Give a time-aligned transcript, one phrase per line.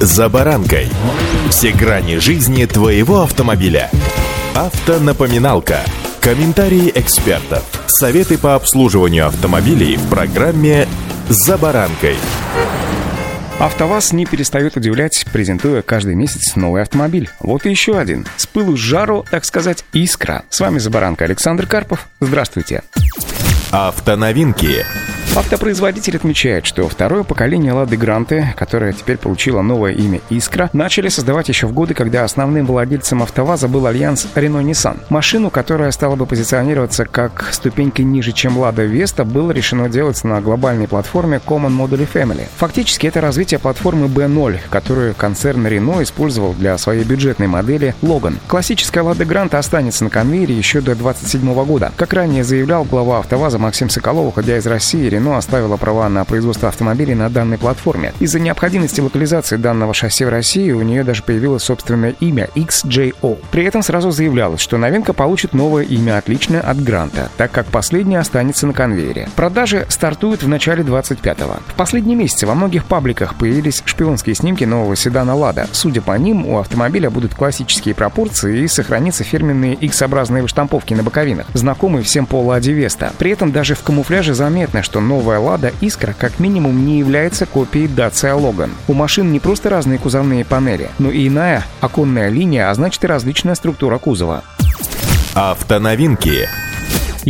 [0.00, 0.88] «За баранкой».
[1.50, 3.90] Все грани жизни твоего автомобиля.
[4.54, 5.80] Автонапоминалка.
[6.20, 7.64] Комментарии экспертов.
[7.88, 10.86] Советы по обслуживанию автомобилей в программе
[11.28, 12.16] «За баранкой».
[13.58, 17.28] АвтоВАЗ не перестает удивлять, презентуя каждый месяц новый автомобиль.
[17.40, 18.24] Вот и еще один.
[18.36, 20.44] С пылу с жару, так сказать, искра.
[20.48, 22.06] С вами «За баранкой» Александр Карпов.
[22.20, 22.84] Здравствуйте.
[23.72, 24.86] Автоновинки.
[25.36, 31.48] Автопроизводитель отмечает, что второе поколение «Лады Гранты», которое теперь получило новое имя «Искра», начали создавать
[31.48, 35.02] еще в годы, когда основным владельцем «АвтоВАЗа» был альянс Renault-Nissan.
[35.10, 40.40] Машину, которая стала бы позиционироваться как ступенькой ниже, чем «Лада Веста», было решено делать на
[40.40, 42.46] глобальной платформе Common Module Family.
[42.56, 48.38] Фактически это развитие платформы B0, которую концерн Renault использовал для своей бюджетной модели Logan.
[48.48, 51.92] Классическая «Лада Гранта» останется на конвейере еще до 2027 года.
[51.96, 56.68] Как ранее заявлял глава «АвтоВАЗа» Максим Соколов, уходя из России, Renault оставила права на производство
[56.68, 58.12] автомобилей на данной платформе.
[58.20, 63.38] Из-за необходимости локализации данного шасси в России у нее даже появилось собственное имя XJO.
[63.50, 68.20] При этом сразу заявлялось, что новинка получит новое имя, отличное от Гранта, так как последнее
[68.20, 69.28] останется на конвейере.
[69.36, 71.56] Продажи стартуют в начале 25-го.
[71.66, 75.68] В последние месяцы во многих пабликах появились шпионские снимки нового седана «Лада».
[75.72, 81.46] Судя по ним, у автомобиля будут классические пропорции и сохранятся фирменные X-образные выштамповки на боковинах,
[81.54, 83.12] знакомые всем по «Ладе Веста».
[83.18, 87.86] При этом даже в камуфляже заметно, что новая «Лада Искра» как минимум не является копией
[87.86, 88.70] Dacia Logan.
[88.86, 93.06] У машин не просто разные кузовные панели, но и иная оконная линия, а значит и
[93.06, 94.44] различная структура кузова.
[95.34, 96.46] Автоновинки.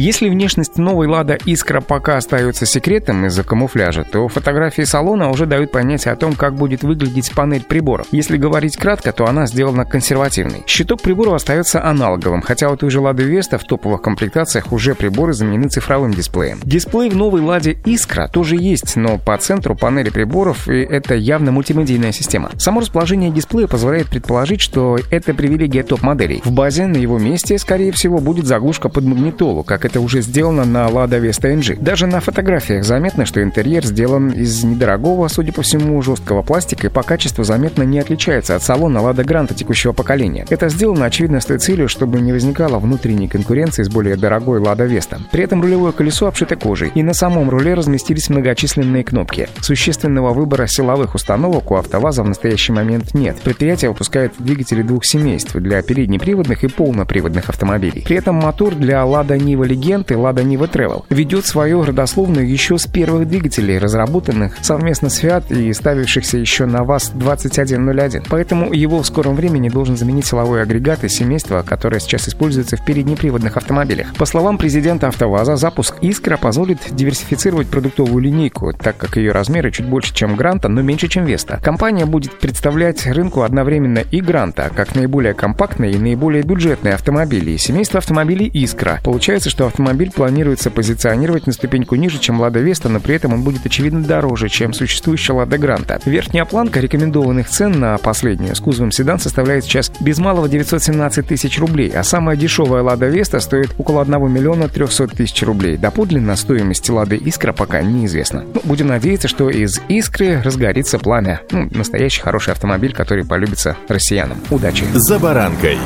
[0.00, 5.72] Если внешность новой «Лада Искра» пока остается секретом из-за камуфляжа, то фотографии салона уже дают
[5.72, 8.06] понятие о том, как будет выглядеть панель приборов.
[8.12, 10.62] Если говорить кратко, то она сделана консервативной.
[10.68, 15.32] Щиток приборов остается аналоговым, хотя у той же «Лады Веста» в топовых комплектациях уже приборы
[15.32, 16.60] заменены цифровым дисплеем.
[16.62, 21.50] Дисплей в новой «Ладе Искра» тоже есть, но по центру панели приборов, и это явно
[21.50, 22.50] мультимедийная система.
[22.56, 26.40] Само расположение дисплея позволяет предположить, что это привилегия топ-моделей.
[26.44, 30.66] В базе на его месте, скорее всего, будет заглушка под магнитолу, как это уже сделано
[30.66, 31.80] на Lada Vesta NG.
[31.80, 36.90] Даже на фотографиях заметно, что интерьер сделан из недорогого, судя по всему, жесткого пластика и
[36.90, 40.44] по качеству заметно не отличается от салона Lada Granta текущего поколения.
[40.50, 44.86] Это сделано, очевидно, с той целью, чтобы не возникало внутренней конкуренции с более дорогой Lada
[44.86, 45.18] Vesta.
[45.30, 49.48] При этом рулевое колесо обшито кожей, и на самом руле разместились многочисленные кнопки.
[49.60, 53.38] Существенного выбора силовых установок у АвтоВАЗа в настоящий момент нет.
[53.40, 58.04] Предприятие выпускает двигатели двух семейств для переднеприводных и полноприводных автомобилей.
[58.06, 62.86] При этом мотор для Lada Niva И Lada Niva Travel ведет свою родословную еще с
[62.86, 68.26] первых двигателей, разработанных совместно с Fiat и ставившихся еще на ВАЗ-2101.
[68.28, 72.84] Поэтому его в скором времени должен заменить силовой агрегат из семейства, которое сейчас используется в
[72.84, 74.14] переднеприводных автомобилях.
[74.14, 79.86] По словам президента АвтоВАЗа, запуск «Искра» позволит диверсифицировать продуктовую линейку, так как ее размеры чуть
[79.86, 81.60] больше, чем Гранта, но меньше, чем Веста.
[81.62, 87.58] Компания будет представлять рынку одновременно и Гранта, как наиболее компактные и наиболее бюджетные автомобили, и
[87.58, 89.00] семейство автомобилей «Искра».
[89.04, 93.42] Получается, что автомобиль планируется позиционировать на ступеньку ниже, чем Лада Веста, но при этом он
[93.42, 96.00] будет очевидно дороже, чем существующая Лада Гранта.
[96.04, 101.58] Верхняя планка рекомендованных цен на последнюю с кузовом седан составляет сейчас без малого 917 тысяч
[101.58, 105.76] рублей, а самая дешевая Лада Веста стоит около 1 миллиона 300 тысяч рублей.
[105.76, 108.44] Доподлинно стоимость Лады Искра пока неизвестна.
[108.54, 111.40] Ну, будем надеяться, что из Искры разгорится пламя.
[111.50, 114.38] Ну, настоящий хороший автомобиль, который полюбится россиянам.
[114.50, 114.84] Удачи!
[114.94, 115.78] «За баранкой».